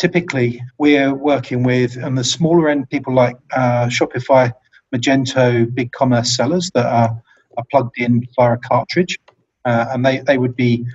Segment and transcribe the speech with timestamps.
[0.00, 4.50] typically we're working with on the smaller end people like uh, Shopify,
[4.94, 7.22] Magento, BigCommerce sellers that are,
[7.58, 9.18] are plugged in via a cartridge,
[9.66, 10.86] uh, and they they would be.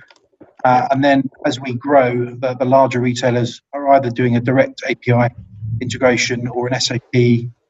[0.64, 4.82] Uh, and then as we grow, the, the larger retailers are either doing a direct
[4.90, 5.32] API
[5.80, 7.14] integration or an SAP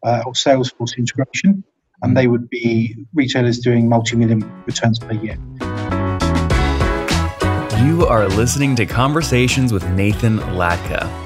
[0.02, 1.62] uh, or Salesforce integration,
[2.00, 5.36] and they would be retailers doing multi-million returns per year.
[7.84, 11.25] You are listening to Conversations with Nathan Latka.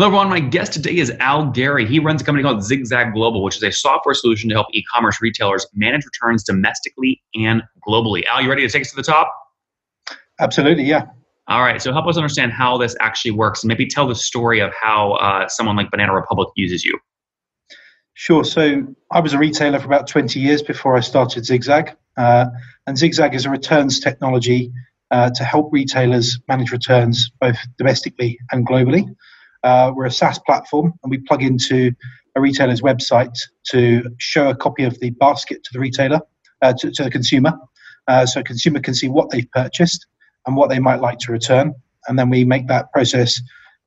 [0.00, 0.30] Hello, everyone.
[0.30, 1.86] My guest today is Al Gary.
[1.86, 4.82] He runs a company called Zigzag Global, which is a software solution to help e
[4.84, 8.24] commerce retailers manage returns domestically and globally.
[8.24, 9.30] Al, you ready to take us to the top?
[10.40, 11.08] Absolutely, yeah.
[11.48, 11.82] All right.
[11.82, 15.16] So help us understand how this actually works and maybe tell the story of how
[15.16, 16.98] uh, someone like Banana Republic uses you.
[18.14, 18.42] Sure.
[18.42, 21.94] So I was a retailer for about 20 years before I started Zigzag.
[22.16, 22.46] Uh,
[22.86, 24.72] and Zigzag is a returns technology
[25.10, 29.04] uh, to help retailers manage returns both domestically and globally.
[29.62, 31.92] Uh, we're a SaaS platform, and we plug into
[32.36, 33.36] a retailer's website
[33.70, 36.20] to show a copy of the basket to the retailer,
[36.62, 37.52] uh, to, to, the consumer,
[38.08, 40.06] uh, so a consumer can see what they've purchased
[40.46, 41.74] and what they might like to return.
[42.08, 43.40] And then we make that process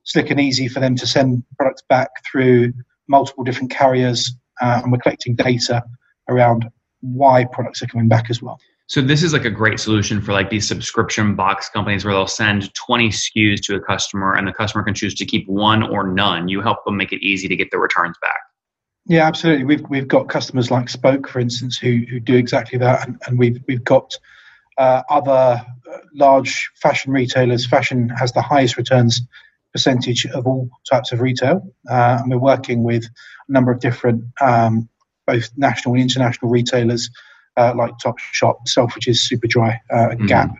[0.04, 2.74] slick and easy for them to send products back through
[3.08, 5.84] multiple different carriers, uh, and we're collecting data
[6.30, 6.70] around
[7.02, 8.60] why products are coming back as well.
[8.94, 12.28] So this is like a great solution for like these subscription box companies where they'll
[12.28, 16.06] send 20 SKUs to a customer and the customer can choose to keep one or
[16.06, 16.48] none.
[16.48, 18.38] You help them make it easy to get the returns back.
[19.08, 19.66] Yeah, absolutely.
[19.66, 23.40] We've we've got customers like Spoke, for instance, who who do exactly that, and, and
[23.40, 24.16] we've we've got
[24.78, 27.66] uh, other uh, large fashion retailers.
[27.66, 29.22] Fashion has the highest returns
[29.72, 34.24] percentage of all types of retail, uh, and we're working with a number of different
[34.40, 34.88] um,
[35.26, 37.10] both national and international retailers
[37.58, 40.26] uh, like Topshop, Selfridges, Superdry, uh, mm-hmm.
[40.26, 40.52] Gap.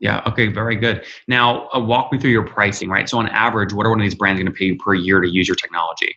[0.00, 0.22] Yeah.
[0.26, 0.48] Okay.
[0.48, 1.04] Very good.
[1.26, 3.08] Now, uh, walk me through your pricing, right?
[3.08, 5.20] So, on average, what are one of these brands going to pay you per year
[5.20, 6.14] to use your technology?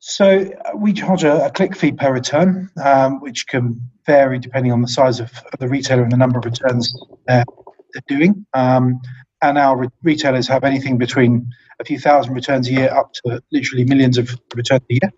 [0.00, 4.72] So, uh, we charge a, a click fee per return, um, which can vary depending
[4.72, 6.94] on the size of, of, the retailer and the number of returns
[7.26, 7.44] they're,
[7.94, 8.46] they're doing.
[8.54, 9.00] Um,
[9.42, 11.50] and our re- retailers have anything between
[11.80, 15.12] a few thousand returns a year up to literally millions of returns a year.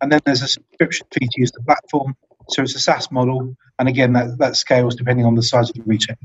[0.00, 2.16] And then there's a subscription fee to use the platform,
[2.48, 5.76] so it's a SaaS model, and again, that, that scales depending on the size of
[5.76, 6.18] the retailer.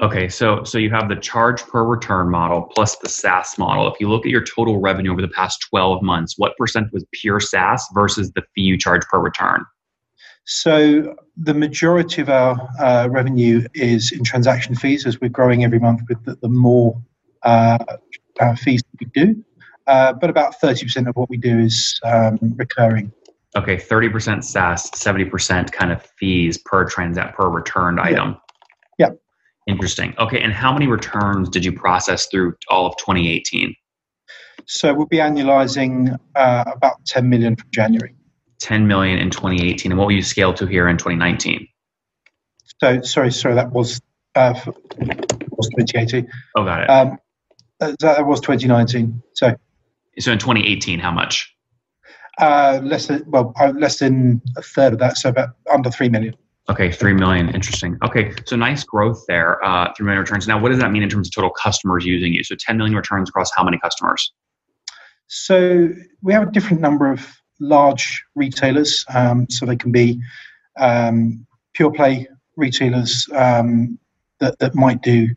[0.00, 3.92] Okay, so so you have the charge per return model plus the SaaS model.
[3.92, 7.04] If you look at your total revenue over the past 12 months, what percent was
[7.12, 9.64] pure SaaS versus the fee you charge per return?
[10.44, 15.80] So the majority of our uh, revenue is in transaction fees as we're growing every
[15.80, 17.02] month with the, the more
[17.42, 17.78] uh,
[18.40, 19.44] uh, fees we do.
[19.88, 23.12] Uh, but about 30% of what we do is um, recurring.
[23.56, 28.36] Okay, 30% SaaS, 70% kind of fees per transact per returned item.
[28.98, 29.10] Yeah.
[29.66, 30.14] Interesting.
[30.18, 33.74] Okay, and how many returns did you process through all of 2018?
[34.66, 38.14] So we'll be annualizing uh, about 10 million from January.
[38.60, 39.92] 10 million in 2018.
[39.92, 41.66] And what will you scale to here in 2019?
[42.80, 44.00] So sorry, sorry, that was
[44.34, 44.54] uh,
[44.96, 46.28] was 2018.
[46.54, 46.90] Oh, got it.
[46.90, 47.18] Um,
[47.80, 49.22] uh, that was 2019.
[49.34, 49.54] So
[50.18, 51.54] so in 2018, how much?
[52.38, 56.08] Uh, less than well, uh, less than a third of that, so about under three
[56.08, 56.34] million.
[56.70, 57.48] Okay, three million.
[57.48, 57.96] Interesting.
[58.04, 59.64] Okay, so nice growth there.
[59.64, 60.46] Uh, three million returns.
[60.46, 62.44] Now, what does that mean in terms of total customers using you?
[62.44, 64.32] So, 10 million returns across how many customers?
[65.28, 65.90] So
[66.22, 67.26] we have a different number of
[67.60, 69.04] large retailers.
[69.14, 70.20] Um, so they can be
[70.78, 73.98] um, pure play retailers um,
[74.40, 75.28] that that might do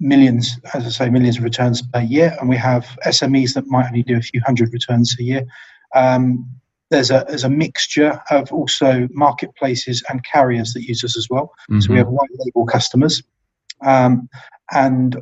[0.00, 3.86] millions, as I say, millions of returns per year, and we have SMEs that might
[3.86, 5.46] only do a few hundred returns a year.
[5.94, 6.50] Um,
[6.90, 11.52] there's a there's a mixture of also marketplaces and carriers that use us as well.
[11.70, 11.80] Mm-hmm.
[11.80, 11.98] So we mm-hmm.
[11.98, 13.22] have white label customers,
[13.84, 14.28] um,
[14.72, 15.16] and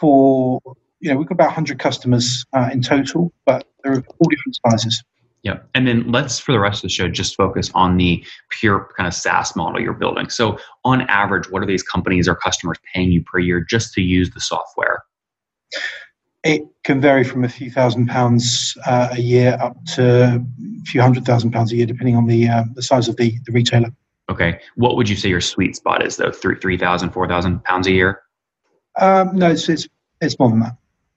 [0.00, 0.60] for
[1.00, 4.58] you know we've got about 100 customers uh, in total, but there are all different
[4.66, 5.02] sizes.
[5.44, 5.58] Yeah.
[5.74, 9.06] And then let's, for the rest of the show, just focus on the pure kind
[9.06, 10.28] of SaaS model you're building.
[10.30, 14.02] So, on average, what are these companies or customers paying you per year just to
[14.02, 15.04] use the software?
[16.48, 21.02] It can vary from a few thousand pounds uh, a year up to a few
[21.02, 23.90] hundred thousand pounds a year, depending on the uh, the size of the, the retailer.
[24.30, 24.60] Okay.
[24.76, 26.30] What would you say your sweet spot is, though?
[26.30, 28.22] Three, 3,000, 4,000 pounds a year?
[29.00, 29.88] Um, no, it's, it's,
[30.20, 30.76] it's more than that.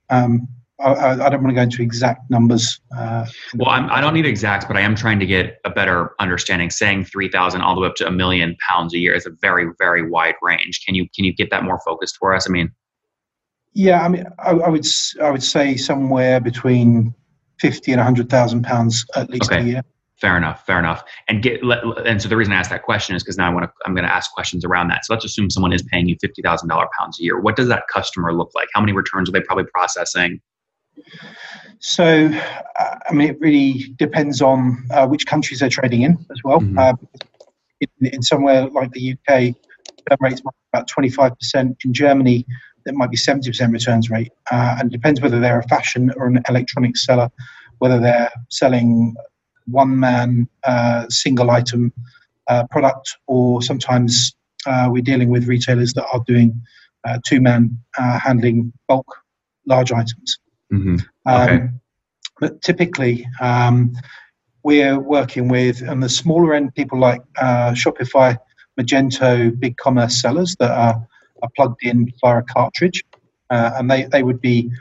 [0.09, 0.47] Um,
[0.79, 2.79] I, I, don't want to go into exact numbers.
[2.95, 3.25] Uh,
[3.55, 6.11] well, I'm, I do not need exacts, but I am trying to get a better
[6.19, 6.71] understanding.
[6.71, 9.31] Saying three thousand all the way up to a million pounds a year is a
[9.41, 10.83] very, very wide range.
[10.83, 12.49] Can you can you get that more focused for us?
[12.49, 12.71] I mean,
[13.73, 14.85] yeah, I mean, I, I would
[15.21, 17.13] I would say somewhere between
[17.59, 19.61] fifty and hundred thousand pounds at least okay.
[19.61, 19.83] a year.
[20.19, 20.65] Fair enough.
[20.67, 21.03] Fair enough.
[21.27, 23.65] And get and so the reason I asked that question is because now I want
[23.65, 25.05] to I'm going to ask questions around that.
[25.05, 27.39] So let's assume someone is paying you fifty thousand dollar pounds a year.
[27.39, 28.67] What does that customer look like?
[28.73, 30.41] How many returns are they probably processing?
[31.79, 32.29] So,
[32.79, 36.59] uh, I mean, it really depends on uh, which countries they're trading in as well.
[36.59, 36.77] Mm-hmm.
[36.77, 36.93] Uh,
[37.79, 39.55] in, in, somewhere like the UK,
[40.11, 40.41] return rates
[40.71, 41.35] about 25%.
[41.83, 42.45] In Germany,
[42.85, 44.31] it might be 70% returns rate.
[44.51, 47.29] Uh, and it depends whether they're a fashion or an electronics seller,
[47.79, 49.15] whether they're selling
[49.65, 51.93] one man, uh, single item
[52.47, 54.35] uh, product, or sometimes
[54.87, 56.61] we're dealing with retailers that are doing
[57.25, 59.07] two man handling bulk
[59.65, 60.39] large items.
[60.71, 60.95] Mm-hmm.
[61.27, 61.55] Okay.
[61.55, 61.81] Um,
[62.39, 63.93] but typically, um,
[64.63, 68.37] we're working with, on the smaller end, people like uh, Shopify,
[68.79, 71.07] Magento, BigCommerce sellers that are,
[71.41, 73.03] are plugged in via a cartridge.
[73.49, 74.71] Uh, and they, they would be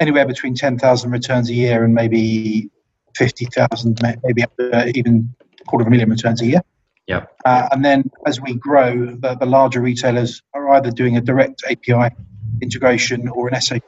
[0.00, 2.70] anywhere between 10,000 returns a year and maybe
[3.16, 5.34] 50,000, maybe up to even
[5.66, 6.62] quarter of a million returns a year.
[7.06, 7.24] Yeah.
[7.44, 11.62] Uh, and then as we grow, the, the larger retailers are either doing a direct
[11.68, 12.14] API
[12.60, 13.82] integration or an SAP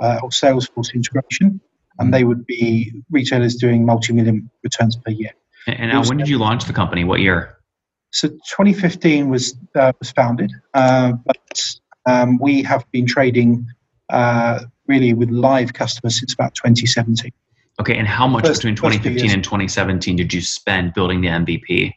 [0.00, 1.60] uh, or Salesforce integration,
[1.98, 5.30] and they would be retailers doing multi-million returns per year.
[5.66, 7.04] And now, when did you launch the company?
[7.04, 7.56] What year?
[8.14, 11.62] So 2015 was uh, was founded, uh, but
[12.06, 13.66] um, we have been trading
[14.08, 17.32] uh, really with live customers since about 2017.
[17.80, 21.94] Okay, and how much first, between 2015 and 2017 did you spend building the MVP?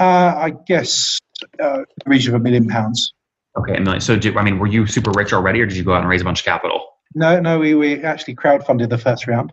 [0.00, 1.20] Uh, I guess
[1.62, 3.14] uh, the region of a million pounds.
[3.56, 4.00] Okay, a million.
[4.00, 6.08] So, did, I mean, were you super rich already, or did you go out and
[6.08, 6.84] raise a bunch of capital?
[7.14, 9.52] No, no, we, we actually crowdfunded the first round,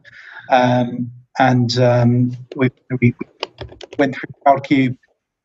[0.49, 3.13] um, and um, we, we
[3.99, 4.97] went through Crowdcube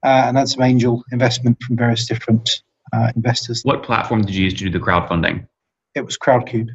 [0.04, 2.62] uh, and had some angel investment from various different
[2.92, 3.62] uh, investors.
[3.64, 5.46] What platform did you use to do the crowdfunding?
[5.94, 6.68] It was Crowdcube.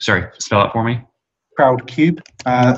[0.00, 1.02] Sorry, spell it for me.
[1.58, 2.76] Crowdcube, uh,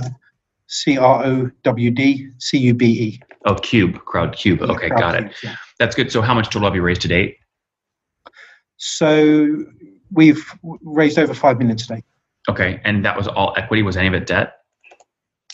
[0.69, 3.20] C R O W D C U B E.
[3.44, 4.61] Oh, Cube, Crowdcube.
[4.61, 5.32] Okay, yeah, got it.
[5.43, 5.56] Yeah.
[5.79, 6.12] That's good.
[6.12, 7.38] So, how much total have you raised to date?
[8.76, 9.64] So
[10.11, 12.02] we've raised over five million today.
[12.49, 13.82] Okay, and that was all equity.
[13.82, 14.55] Was any of it debt?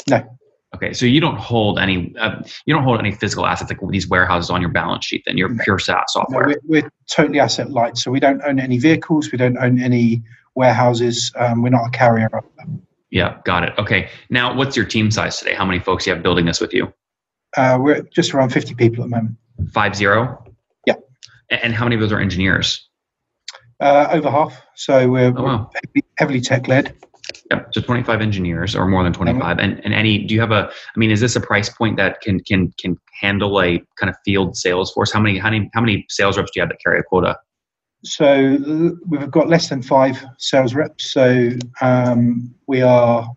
[0.08, 0.38] No.
[0.75, 4.06] Okay, so you don't hold any uh, you don't hold any physical assets like these
[4.06, 5.23] warehouses on your balance sheet.
[5.26, 5.65] Then you're no.
[5.65, 6.47] pure SaaS software.
[6.47, 9.32] No, we're, we're, totally asset light, so we don't own any vehicles.
[9.32, 10.23] We don't own any
[10.56, 11.32] warehouses.
[11.37, 12.82] Um, we're not a carrier of them.
[13.11, 13.73] Yeah, got it.
[13.79, 15.54] Okay, now what's your team size today?
[15.54, 16.92] How many folks you have building this with you?
[17.57, 19.37] Uh, we're just around fifty people at the moment.
[19.73, 20.45] Five zero.
[20.87, 20.97] Yeah.
[21.50, 22.87] And how many of those are engineers?
[23.81, 24.61] Uh, over half.
[24.75, 25.71] So we're, oh, wow.
[25.75, 26.95] heavily, heavily tech led.
[27.50, 29.58] Yeah, so 25 engineers or more than 25.
[29.58, 32.20] And and any do you have a I mean is this a price point that
[32.20, 35.12] can can can handle a kind of field sales force?
[35.12, 37.38] How many how many how many sales reps do you have that carry a quota?
[38.04, 41.12] So we've got less than 5 sales reps.
[41.12, 43.28] So um, we are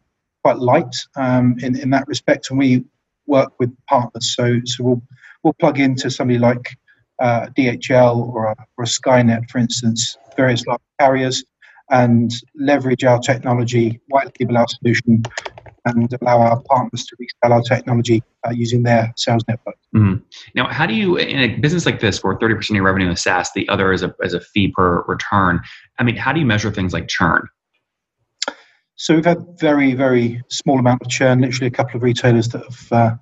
[0.43, 2.83] quite light um, in in that respect and we
[3.27, 4.36] work with partners.
[4.36, 5.01] So so we'll
[5.43, 6.77] we'll plug into somebody like
[7.19, 11.43] uh, DHL or a, or a Skynet, for instance, various large carriers,
[11.91, 15.24] and leverage our technology, white label our solution,
[15.86, 19.75] and allow our partners to resell our technology uh, using their sales network.
[19.95, 20.24] Mm-hmm.
[20.55, 23.21] Now, how do you, in a business like this, where 30% of your revenue is
[23.21, 25.60] SaaS, the other is a, is a fee per return,
[26.00, 27.48] I mean, how do you measure things like churn?
[28.95, 32.63] So we've had very, very small amount of churn, literally a couple of retailers that
[32.63, 33.15] have uh,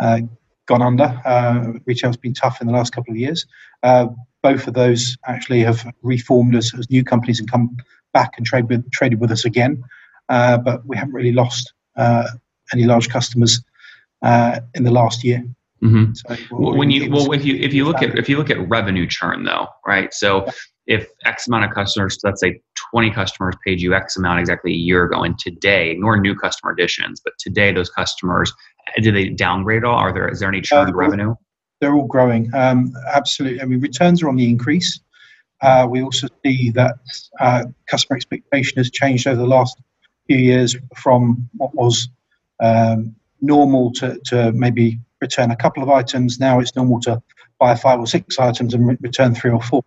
[0.00, 0.20] uh,
[0.66, 1.20] gone under.
[1.24, 3.46] Uh, retail's been tough in the last couple of years.
[3.82, 4.08] Uh,
[4.42, 7.76] both of those actually have reformed as, as new companies and come
[8.12, 9.82] back and trade with, traded with us again.
[10.28, 12.28] Uh, but we haven't really lost uh,
[12.72, 13.62] any large customers
[14.22, 15.44] uh, in the last year.
[15.82, 16.12] Mm-hmm.
[16.14, 18.68] So well, when you well if you if you look at if you look at
[18.68, 20.12] revenue churn though, right?
[20.12, 20.46] So
[20.86, 22.60] if X amount of customers, let's say
[22.92, 26.72] 20 customers paid you X amount exactly a year ago, and today, ignore new customer
[26.72, 28.52] additions, but today those customers,
[29.00, 29.96] did they downgrade at all?
[29.96, 31.34] Are there is there any churned uh, revenue?
[31.80, 32.50] They're all growing.
[32.54, 33.62] Um, absolutely.
[33.62, 35.00] I mean, returns are on the increase.
[35.62, 36.96] Uh, we also see that
[37.38, 39.78] uh, customer expectation has changed over the last
[40.26, 42.08] few years from what was
[42.60, 46.40] um, normal to, to maybe return a couple of items.
[46.40, 47.22] Now it's normal to
[47.58, 49.84] buy five or six items and re- return three or four.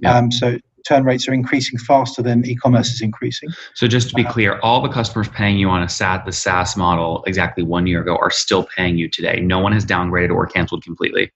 [0.00, 0.16] Yeah.
[0.16, 3.50] Um, so return rates are increasing faster than e-commerce is increasing.
[3.74, 6.32] So just to be uh, clear, all the customers paying you on a SaaS, the
[6.32, 9.38] SaaS model exactly one year ago are still paying you today.
[9.40, 11.30] No one has downgraded or canceled completely.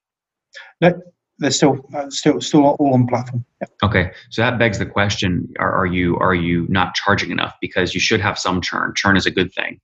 [0.81, 1.01] No,
[1.39, 3.45] they're still uh, still still all on platform.
[3.61, 3.69] Yeah.
[3.83, 7.55] Okay, so that begs the question: are, are you are you not charging enough?
[7.61, 8.93] Because you should have some churn.
[8.95, 9.81] Churn is a good thing.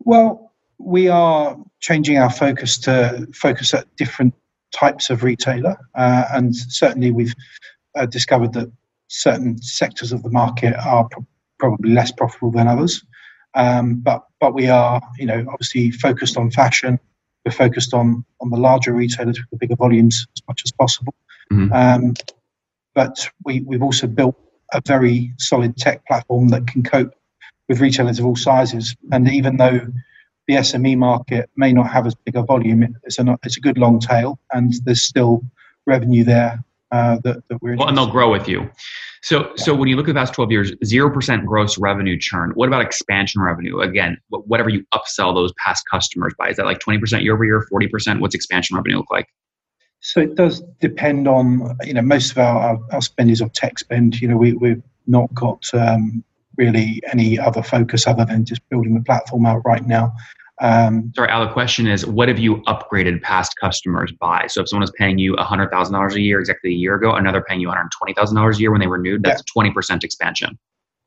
[0.00, 4.34] Well, we are changing our focus to focus at different
[4.72, 7.34] types of retailer, uh, and certainly we've
[7.96, 8.70] uh, discovered that
[9.08, 11.26] certain sectors of the market are pro-
[11.58, 13.04] probably less profitable than others.
[13.54, 16.98] Um, but but we are, you know, obviously focused on fashion.
[17.44, 21.14] We're focused on on the larger retailers with the bigger volumes as much as possible.
[21.52, 21.72] Mm-hmm.
[21.72, 22.14] Um,
[22.94, 24.36] but we we've also built
[24.72, 27.14] a very solid tech platform that can cope
[27.68, 28.94] with retailers of all sizes.
[29.12, 29.80] And even though
[30.46, 33.78] the SME market may not have as big a volume, it's a it's a good
[33.78, 35.42] long tail, and there's still
[35.86, 37.76] revenue there uh, that, that we're.
[37.76, 38.70] Well, and they'll grow with you.
[39.22, 39.46] So, yeah.
[39.56, 42.52] so when you look at the past 12 years, 0% gross revenue churn.
[42.54, 43.80] What about expansion revenue?
[43.80, 47.66] Again, whatever you upsell those past customers by, is that like 20% year over year,
[47.72, 48.20] 40%?
[48.20, 49.28] What's expansion revenue look like?
[50.00, 53.78] So it does depend on, you know, most of our, our, spend is on tech
[53.78, 54.20] spend.
[54.20, 56.24] You know, we, we've not got um,
[56.56, 60.14] really any other focus other than just building the platform out right now.
[60.60, 64.46] Um, Sorry, Al, the question is what have you upgraded past customers by?
[64.46, 67.60] So if someone is paying you $100,000 a year exactly a year ago, another paying
[67.60, 69.62] you $120,000 a year when they renewed, that's yeah.
[69.62, 70.58] 20% expansion.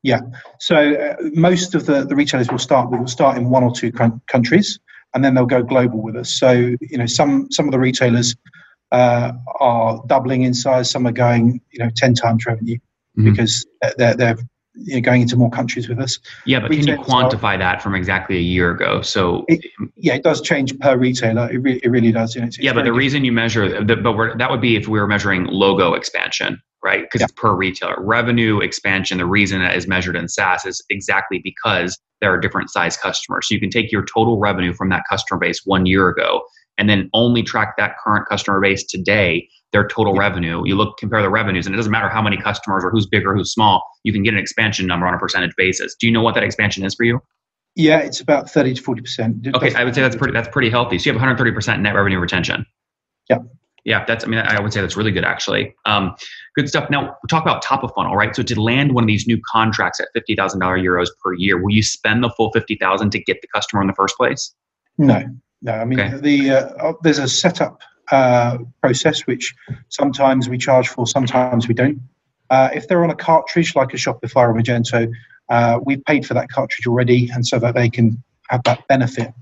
[0.02, 0.20] Yeah.
[0.60, 3.90] So uh, most of the, the retailers will start will start in one or two
[4.28, 4.78] countries
[5.14, 6.30] and then they'll go global with us.
[6.38, 8.36] So, you know, some some of the retailers
[8.92, 12.76] uh, are doubling in size, some are going, you know, 10 times revenue
[13.18, 13.30] mm-hmm.
[13.30, 14.36] because they're, they're
[14.74, 16.18] you know, going into more countries with us.
[16.46, 19.02] Yeah, but can you quantify are, that from exactly a year ago?
[19.02, 19.64] So it,
[19.96, 21.50] yeah, it does change per retailer.
[21.50, 22.34] It, re- it really does.
[22.34, 24.88] You know, it's, yeah, but the reason you measure, the, but that would be if
[24.88, 27.02] we were measuring logo expansion, right?
[27.02, 27.26] Because yeah.
[27.26, 27.96] it's per retailer.
[27.98, 29.18] Revenue expansion.
[29.18, 33.48] The reason that is measured in SaaS is exactly because there are different size customers.
[33.48, 36.42] So you can take your total revenue from that customer base one year ago
[36.78, 40.62] and then only track that current customer base today, their total revenue.
[40.64, 43.26] You look compare the revenues, and it doesn't matter how many customers or who's big
[43.26, 43.82] or who's small.
[44.02, 45.94] You can get an expansion number on a percentage basis.
[45.98, 47.20] Do you know what that expansion is for you?
[47.76, 49.46] Yeah, it's about thirty to forty percent.
[49.54, 50.98] Okay, I would say that's pretty that's pretty healthy.
[50.98, 52.66] So you have one hundred thirty percent net revenue retention.
[53.28, 53.38] Yeah.
[53.84, 54.24] Yeah, that's.
[54.24, 55.74] I mean, I would say that's really good, actually.
[55.84, 56.14] Um,
[56.56, 56.88] good stuff.
[56.88, 58.34] Now, we'll talk about top of funnel, right?
[58.34, 61.62] So, to land one of these new contracts at fifty thousand dollar euros per year,
[61.62, 64.54] will you spend the full fifty thousand to get the customer in the first place?
[64.96, 65.22] No,
[65.64, 66.16] no, I mean okay.
[66.18, 67.80] the uh, oh, there's a setup
[68.12, 69.54] uh, process which
[69.88, 72.00] sometimes we charge for, sometimes we don't.
[72.50, 75.10] Uh, if they're on a cartridge like a Shopify or Magento,
[75.48, 79.32] uh, we've paid for that cartridge already, and so that they can have that benefit.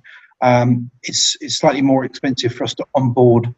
[0.43, 3.53] Um, it's it's slightly more expensive for us to onboard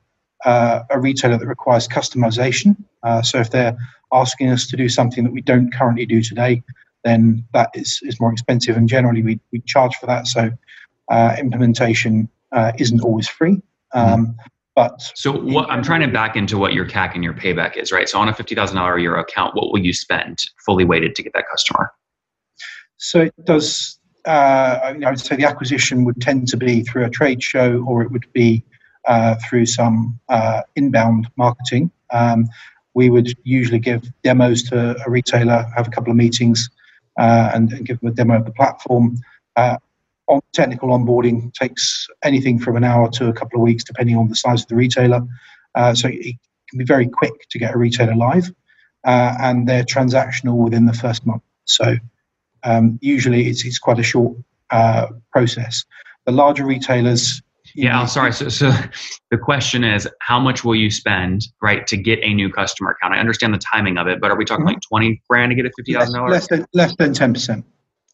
[0.47, 2.75] uh, a retailer that requires customization.
[3.03, 3.77] Uh, so if they're
[4.11, 6.63] asking us to do something that we don't currently do today,
[7.05, 10.27] then that is, is more expensive, and generally we, we charge for that.
[10.27, 10.51] So
[11.39, 13.61] implementation uh, isn't always free.
[13.93, 14.33] Um, mm-hmm.
[14.75, 17.93] but so what I'm trying to back into what your CAC and your payback is,
[17.93, 18.09] right?
[18.09, 21.15] So on a fifty thousand dollar a year account, what will you spend fully weighted
[21.17, 21.93] to get that customer?
[22.97, 23.99] So it does.
[24.27, 27.43] Uh, I, mean, I would say the acquisition would tend to be through a trade
[27.43, 28.65] show, or it would be
[29.07, 31.91] uh, through some uh, inbound marketing.
[32.11, 32.49] Um,
[32.95, 36.71] we would usually give demos to a retailer, have a couple of meetings,
[37.19, 39.19] uh, and, and, give them a demo of the platform.
[40.27, 44.29] On technical onboarding takes anything from an hour to a couple of weeks, depending on
[44.29, 45.21] the size of the retailer.
[45.75, 46.37] Uh, so it
[46.71, 48.51] can be very quick to get a retailer live,
[49.07, 51.43] uh, and they're transactional within the first month.
[51.67, 51.97] So
[52.63, 54.35] um, usually it's, it's quite a short
[54.71, 55.85] uh, process.
[56.25, 57.43] The larger retailers.
[57.75, 58.33] Yeah, I'm sorry.
[58.33, 58.73] So, so
[59.31, 63.13] the question is, how much will you spend, right, to get a new customer account?
[63.13, 64.75] I understand the timing of it, but are we talking mm-hmm.
[64.75, 66.33] like twenty grand to get a fifty thousand dollars?
[66.33, 67.67] Less than less than ten percent.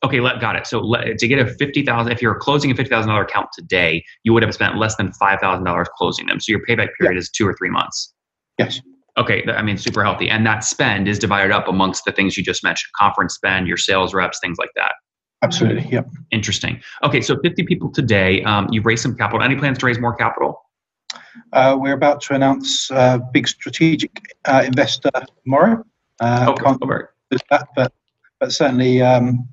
[0.02, 0.66] Okay, let, got it.
[0.66, 3.48] So let, to get a fifty thousand, if you're closing a fifty thousand dollar account
[3.52, 6.40] today, you would have spent less than five thousand dollars closing them.
[6.40, 7.18] So your payback period yeah.
[7.18, 8.12] is two or three months.
[8.58, 8.80] Yes.
[9.18, 12.42] Okay, I mean super healthy, and that spend is divided up amongst the things you
[12.42, 14.92] just mentioned: conference spend, your sales reps, things like that.
[15.42, 15.86] Absolutely.
[15.90, 16.08] Yep.
[16.30, 16.80] Interesting.
[17.02, 18.42] Okay, so fifty people today.
[18.44, 19.42] Um, you've raised some capital.
[19.42, 20.62] Any plans to raise more capital?
[21.52, 24.12] Uh, we're about to announce a big strategic
[24.46, 25.10] uh, investor
[25.44, 25.84] tomorrow.
[26.20, 27.04] Uh, Okay, can't right.
[27.30, 27.92] do that, but
[28.38, 29.48] but certainly um,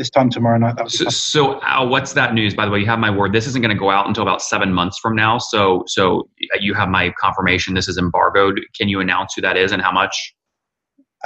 [0.00, 0.76] this time tomorrow night.
[0.76, 2.54] That So, so Al, what's that news?
[2.54, 3.34] By the way, you have my word.
[3.34, 5.36] This isn't going to go out until about seven months from now.
[5.36, 6.26] So, so
[6.58, 7.74] you have my confirmation.
[7.74, 8.60] This is embargoed.
[8.74, 10.34] Can you announce who that is and how much?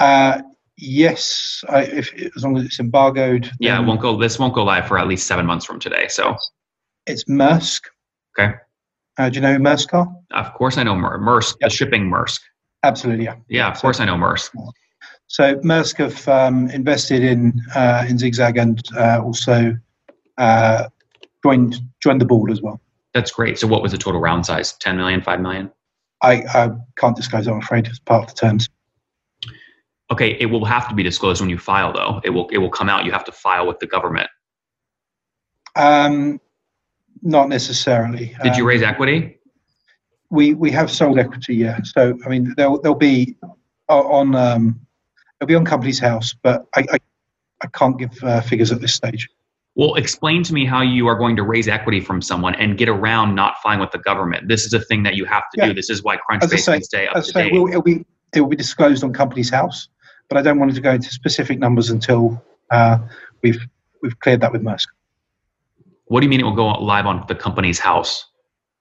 [0.00, 0.42] uh,
[0.76, 3.48] yes, I, if as long as it's embargoed.
[3.60, 4.16] Yeah, it won't go.
[4.18, 6.08] This won't go live for at least seven months from today.
[6.08, 6.34] So,
[7.06, 7.82] It's Maersk.
[8.36, 8.54] Okay.
[9.16, 10.08] Uh, do you know who Maersk are?
[10.32, 11.70] of course, I know Maersk, Yep.
[11.70, 12.40] the shipping Maersk.
[12.82, 13.36] Absolutely, yeah.
[13.48, 14.50] Yeah, of So- course I know Maersk.
[15.26, 19.76] So Maersk have um, invested in uh, in Zigzag and uh, also
[20.38, 20.88] uh,
[21.42, 22.80] joined joined the board as well.
[23.14, 23.58] That's great.
[23.58, 24.72] So, what was the total round size?
[24.74, 25.70] 10 million, 5 million?
[26.20, 27.46] I, I can't disclose.
[27.46, 28.68] I'm afraid as part of the terms.
[30.10, 32.20] Okay, it will have to be disclosed when you file, though.
[32.24, 32.48] It will.
[32.48, 33.04] It will come out.
[33.04, 34.28] You have to file with the government.
[35.76, 36.40] Um,
[37.22, 38.36] not necessarily.
[38.42, 39.38] Did you Um, raise equity?
[40.30, 41.80] We we have sold equity, yeah.
[41.84, 43.36] So I mean, they'll they'll be
[43.88, 44.83] on um,
[45.44, 46.98] they'll be on Companies House, but I I,
[47.62, 49.28] I can't give uh, figures at this stage.
[49.76, 52.88] Well, explain to me how you are going to raise equity from someone and get
[52.88, 54.46] around not filing with the government.
[54.46, 55.66] This is a thing that you have to Yeah.
[55.66, 55.74] do.
[55.74, 57.52] This is why Crunchbase say- can stay up to say, date.
[57.52, 59.88] we'll, it'll be it will be disclosed on Companies House,
[60.28, 62.98] but I don't want to go into specific numbers until uh,
[63.42, 63.60] we've
[64.02, 64.86] we've cleared that with Maersk.
[66.06, 68.26] What do you mean it will go live on the companies house?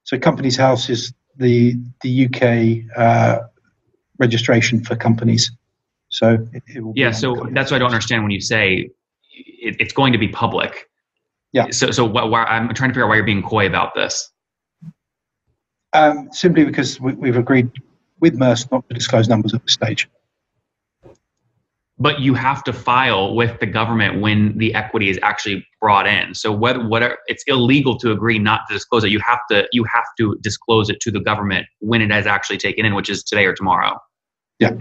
[0.04, 3.40] So Companies House is the the UK uh,
[4.20, 5.52] registration for companies.
[6.14, 8.40] So it, it will Yeah, on so Companies that's what I don't understand when you
[8.40, 8.90] say
[9.32, 10.90] it, it's going to be public.
[11.54, 11.68] Yeah.
[11.72, 14.32] So, so what, why, I'm trying to figure out why you're being coy about this.
[15.94, 17.72] Um, simply because we, we've agreed
[18.20, 20.08] with Maersk not to disclose numbers at this stage.
[22.00, 26.34] But you have to file with the government when the equity is actually brought in.
[26.34, 29.10] So whether whatever it's illegal to agree not to disclose it.
[29.10, 32.58] You have to you have to disclose it to the government when it has actually
[32.58, 34.00] taken in, which is today or tomorrow.
[34.60, 34.72] Yeah.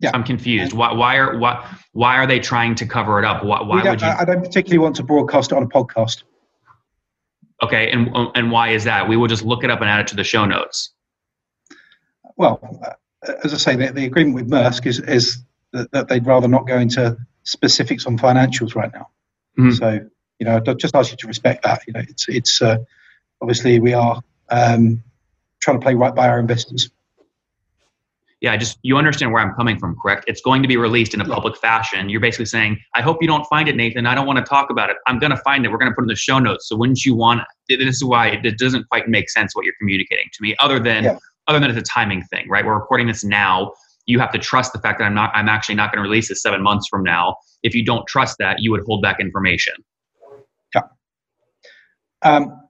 [0.00, 0.10] Yeah.
[0.14, 0.72] I'm confused.
[0.72, 3.44] Why why are why why are they trying to cover it up?
[3.44, 4.06] Why, why would you?
[4.06, 6.22] I, don't particularly want to broadcast it on a podcast.
[7.62, 9.08] Okay, and and why is that?
[9.08, 10.92] We will just look it up and add it to the show notes.
[12.36, 12.60] Well,
[13.26, 15.38] uh, as I say, the, the agreement with Maersk is, is
[15.72, 19.08] that, that they'd rather not go into specifics on financials right now.
[19.58, 19.76] Mhm.
[19.76, 20.08] So,
[20.38, 21.82] you know, I'd just ask you to respect that.
[21.88, 22.78] You know, it's it's uh,
[23.40, 25.02] obviously we are um,
[25.60, 26.90] trying to play right by our investors.
[28.40, 30.24] Yeah, I just you understand where I'm coming from, correct?
[30.28, 31.34] It's going to be released in a Yeah.
[31.34, 32.08] public fashion.
[32.08, 34.06] You're basically saying, I hope you don't find it, Nathan.
[34.06, 34.96] I don't want to talk about it.
[35.08, 35.72] I'm going to find it.
[35.72, 36.68] We're going to put it in the show notes.
[36.68, 37.42] So wouldn't you want?
[37.68, 40.54] This is why it doesn't quite make sense what you're communicating to me.
[40.60, 41.18] Other than Yeah.
[41.48, 42.64] other than it's a timing thing, right?
[42.64, 43.72] We're recording this now.
[44.06, 45.30] You have to trust the fact that I'm not.
[45.34, 47.36] I'm actually not going to release this seven months from now.
[47.62, 49.74] If you don't trust that, you would hold back information.
[50.74, 50.82] Yeah.
[52.22, 52.60] Um,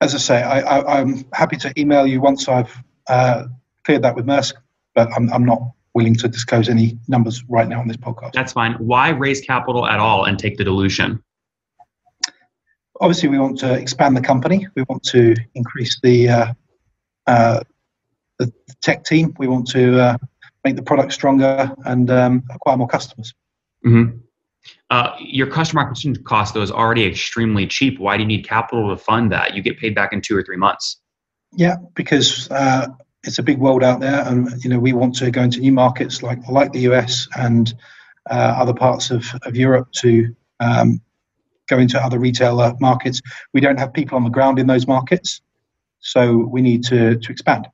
[0.00, 2.76] as I say, I, I, I'm happy to email you once I've
[3.08, 3.44] uh,
[3.84, 4.54] cleared that with Maersk,
[4.94, 5.60] but I'm, I'm not
[5.94, 8.32] willing to disclose any numbers right now on this podcast.
[8.32, 8.74] That's fine.
[8.74, 11.22] Why raise capital at all and take the dilution?
[13.00, 14.66] Obviously, we want to expand the company.
[14.74, 16.52] We want to increase the uh,
[17.26, 17.60] uh,
[18.38, 19.34] the tech team.
[19.38, 20.16] We want to uh,
[20.64, 23.34] make the product stronger and um, acquire more customers.
[23.84, 24.18] Mm-hmm.
[24.90, 27.98] Uh, your customer acquisition cost though is already extremely cheap.
[27.98, 29.54] Why do you need capital to fund that?
[29.54, 31.00] You get paid back in two or three months.
[31.54, 32.86] Yeah, because uh,
[33.24, 35.72] it's a big world out there, and you know we want to go into new
[35.72, 37.72] markets like like the US and
[38.30, 41.00] uh, other parts of, of Europe to um,
[41.68, 43.20] go into other retailer markets.
[43.52, 45.40] We don't have people on the ground in those markets,
[46.00, 47.68] so we need to to expand.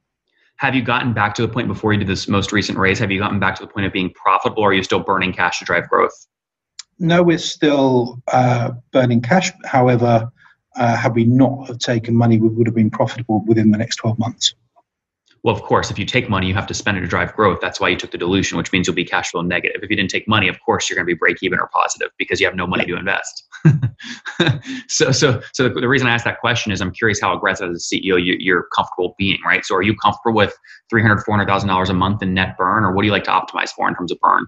[0.57, 2.99] Have you gotten back to the point before you did this most recent raise?
[2.99, 5.33] Have you gotten back to the point of being profitable, or are you still burning
[5.33, 6.27] cash to drive growth?
[6.99, 9.53] No, we're still uh, burning cash.
[9.65, 10.33] However,
[10.77, 13.97] uh, had we not have taken money, we would have been profitable within the next
[13.97, 14.55] 12 months.
[15.49, 17.61] Well, of course, if you take money, you have to spend it to drive growth.
[17.63, 19.83] That's why you took the dilution, which means you'll be cash flow negative.
[19.83, 22.11] If you didn't take money, of course, you're going to be break even or positive
[22.19, 23.49] because you have no money to invest.
[24.89, 27.71] so, so, so the, the reason I asked that question is I'm curious how aggressive
[27.71, 29.65] as a CEO you, you're comfortable being, right?
[29.65, 30.55] So, are you comfortable with
[30.91, 33.13] three hundred, four hundred thousand dollars a month in net burn, or what do you
[33.13, 34.45] like to optimize for in terms of burn?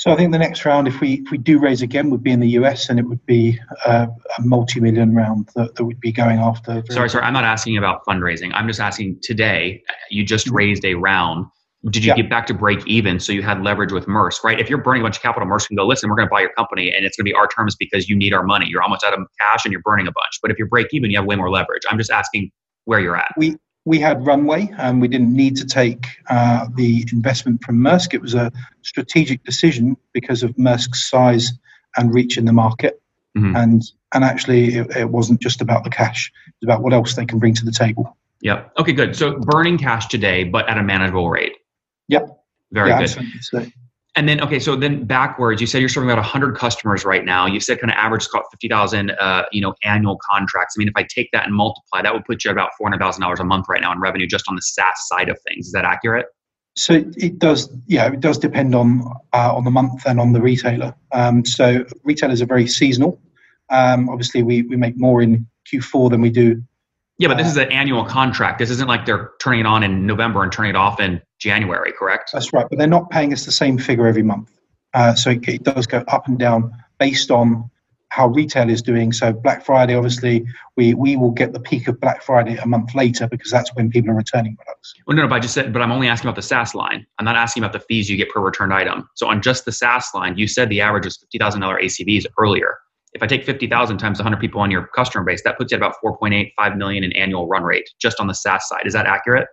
[0.00, 2.30] So I think the next round, if we if we do raise again, would be
[2.30, 4.06] in the US, and it would be uh,
[4.38, 6.82] a multi-million round that, that would be going after.
[6.88, 8.50] Sorry, sorry, I'm not asking about fundraising.
[8.54, 9.82] I'm just asking today.
[10.10, 10.54] You just Mhm.
[10.54, 11.44] raised a round.
[11.90, 12.16] Did you Yeah.
[12.16, 14.58] get back to break even so you had leverage with Maersk, right?
[14.58, 16.40] If you're burning a bunch of capital, Maersk can go, listen, we're going to buy
[16.40, 18.68] your company and it's going to be our terms because you need our money.
[18.70, 20.38] You're almost out of cash and you're burning a bunch.
[20.40, 21.82] But if you're break even, you have way more leverage.
[21.90, 22.50] I'm just asking
[22.86, 23.32] where you're at.
[23.36, 28.14] We we had runway, and we didn't need to take uh, the investment from Maersk.
[28.14, 31.52] It was a strategic decision because of Maersk's size
[31.96, 33.00] and reach in the market,
[33.36, 33.56] Mhm.
[33.56, 37.14] and and actually, it, it wasn't just about the cash; it was about what else
[37.14, 38.16] they can bring to the table.
[38.42, 38.72] Yep.
[38.78, 39.16] Okay, good.
[39.16, 41.52] So burning cash today, but at a manageable rate.
[42.08, 42.38] Yep.
[42.72, 43.18] Very yeah, good.
[43.34, 43.72] absolutely.
[44.16, 47.46] And then, okay, so then backwards, you said you're serving about 100 customers right now.
[47.46, 50.74] You said kind of average cost 50,000, uh, you know, annual contracts.
[50.76, 53.38] I mean, if I take that and multiply, that would put you at about $400,000
[53.38, 55.66] a month right now in revenue just on the SaaS side of things.
[55.66, 56.26] Is that accurate?
[56.76, 60.40] so it does, yeah, it does depend on uh, on the month and on the
[60.40, 60.94] retailer.
[61.12, 63.20] Um, so retailers are very seasonal.
[63.70, 66.62] Um, obviously, we we make more in Q4 than we do.
[67.20, 68.58] Yeah, but this is an annual contract.
[68.58, 71.92] This isn't like they're turning it on in November and turning it off in January,
[71.92, 72.30] correct?
[72.32, 74.50] That's right, but they're not paying us the same figure every month.
[74.94, 77.70] Uh, so it, it does go up and down based on
[78.08, 79.12] how retail is doing.
[79.12, 80.46] So Black Friday, obviously,
[80.78, 83.90] we we will get the peak of Black Friday a month later because that's when
[83.90, 84.94] people are returning products.
[85.06, 87.06] Well, no, no, but I just said, but I'm only asking about the SaaS line.
[87.18, 89.06] I'm not asking about the fees you get per returned item.
[89.14, 92.78] So on just the SaaS line, you said the average is $50,000 ACVs earlier.
[93.12, 95.80] If I take 50,000 times 100 people on your customer base, that puts you at
[95.82, 98.82] about 4.85 million in annual run rate just on the SaaS side.
[98.86, 99.48] Is that accurate?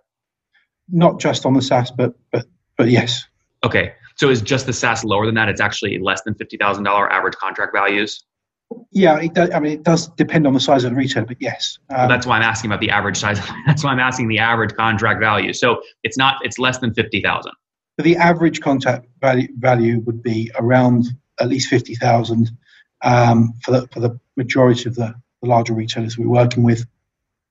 [0.90, 3.24] Not just on the SaaS, but but but yes,
[3.64, 3.92] Okay.
[4.16, 5.48] So is just the SaaS lower than that?
[5.48, 8.24] It's actually less than $50,000 average contract values.
[8.92, 9.18] yeah.
[9.20, 11.78] It does, I mean, it does depend on the size of the retailer, but yes,
[11.90, 13.40] Well, um, that's why I'm asking about the average size.
[13.66, 15.52] That's why I'm asking the average contract value.
[15.52, 17.52] So it's not, it's less than 50,000.
[17.96, 21.06] but the average contract value value would be around
[21.40, 22.50] at least fifty thousand
[23.02, 26.84] um, for the for the majority of the, the larger retailers we're working with,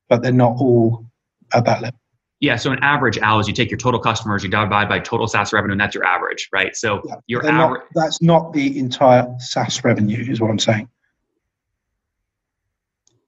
[0.09, 1.05] but they're not all
[1.53, 1.99] at that level.
[2.39, 2.55] Yeah.
[2.57, 5.51] So an average, Al, is you take your total customers, you divide by total SaaS
[5.53, 6.75] revenue, and that's your average, right?
[6.75, 10.87] So Yeah, your average, that's not the entire SaaS revenue, is what I'm saying.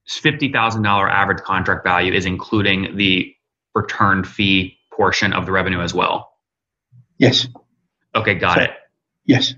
[0.08, 3.34] $50,000 average contract value is including the
[3.76, 6.34] return fee portion of the revenue as well.
[7.18, 7.48] Yes,
[8.16, 8.72] Okay, got So- it.
[9.26, 9.54] yes,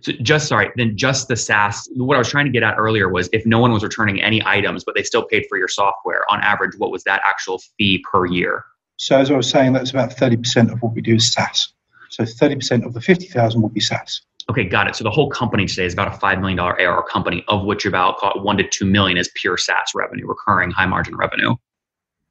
[0.00, 1.88] So just sorry, then just the SaaS.
[1.96, 4.42] What I was trying to get at earlier was if no one was returning any
[4.44, 8.04] items, but they still paid for your software, on average, what was that actual fee
[8.10, 8.64] per year?
[8.96, 11.72] So as I was saying, that's about thirty percent of what we do is SaaS.
[12.10, 14.22] So thirty percent of the fifty thousand will be SaaS.
[14.48, 14.94] Okay, got it.
[14.94, 17.84] So the whole company today is about a five million dollar ARR company, of which
[17.84, 21.56] about call it one to two million is pure SaaS revenue, recurring high margin revenue.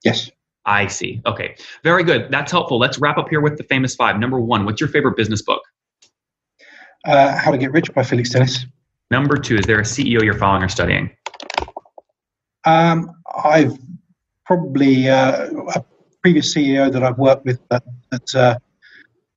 [0.03, 0.31] Yes.
[0.65, 1.21] I see.
[1.27, 2.31] Okay, very good.
[2.31, 2.79] That's helpful.
[2.79, 4.17] Let's wrap up here with the famous five.
[4.17, 5.61] Number one, what's your favorite business book?
[7.05, 8.65] Uh, How to Get Rich by Felix Dennis.
[9.11, 11.11] Number two, is there a CEO you're following or studying?
[12.65, 13.11] Um,
[13.43, 13.77] I've
[14.45, 15.83] probably uh, a
[16.21, 18.57] previous CEO that I've worked with that that uh,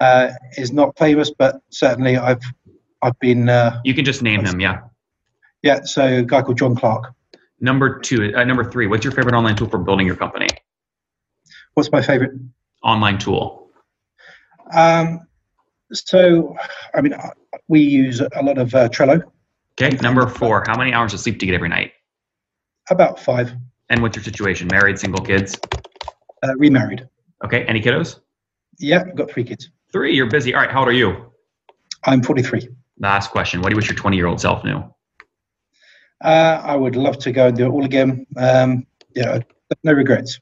[0.01, 2.41] uh, is not famous, but certainly I've
[3.03, 4.61] I've been uh, You can just name him.
[4.61, 4.81] Yeah.
[5.63, 5.83] yeah.
[5.85, 7.13] So a guy called John Clark.
[7.61, 10.49] Number two, uh, number three, what's your favorite online tool for building your company?
[11.75, 12.33] What's my favorite?
[12.83, 13.71] Online tool.
[14.73, 15.28] Um,
[15.93, 16.57] so
[16.95, 17.15] I mean
[17.69, 19.23] we use a lot of uh, Trello.
[19.81, 19.97] Okay.
[19.99, 21.93] Number four, how many hours of sleep do you get every night?
[22.91, 23.53] About five.
[23.91, 24.69] And what's your situation?
[24.69, 25.57] Married, single, kids?
[26.43, 27.09] Uh, remarried.
[27.45, 27.65] Okay.
[27.65, 28.21] Any kiddos?
[28.79, 29.71] Yeah, I've got three kids.
[29.93, 30.15] Three.
[30.15, 30.55] You're busy.
[30.55, 30.71] All right.
[30.71, 31.33] How old are you?
[32.05, 32.69] I'm 43.
[32.99, 33.61] Last question.
[33.61, 34.83] What do you wish your 20 year old self knew?
[36.23, 38.27] Uh, I would love to go and do it all again.
[38.37, 39.41] Um, yeah,
[39.85, 40.41] no regrets.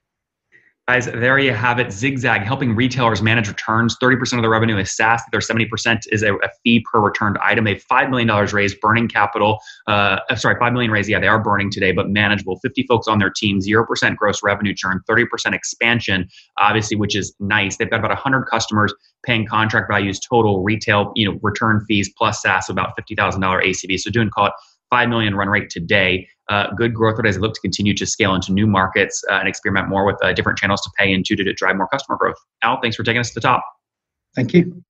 [0.88, 1.90] Guys, there you have it.
[1.90, 3.96] Zigzag helping retailers manage returns.
[4.00, 5.20] 30% of the revenue is SaaS.
[5.32, 7.64] Their 70% is a, a fee per returned item.
[7.64, 9.58] They have $5 million raised, burning capital.
[9.88, 11.08] Uh, uh, sorry, 5 million raised.
[11.08, 12.60] Yeah, they are burning today, but manageable.
[12.60, 17.78] 50 folks on their team, 0% gross revenue churn, 30% expansion, obviously, which is nice.
[17.78, 18.94] They've got about 100 customers
[19.24, 23.98] paying contract values total retail, you know, return fees plus SaaS, about $50,000 ACV.
[23.98, 24.52] So doing call it
[24.90, 26.28] 5 million run rate today.
[26.48, 29.34] Uh, good growth rate as they look to continue to scale into new markets uh,
[29.34, 32.16] and experiment more with uh, different channels to pay into to, to drive more customer
[32.16, 32.36] growth.
[32.62, 33.64] Al, thanks for taking us to the top.
[34.34, 34.84] Thank you.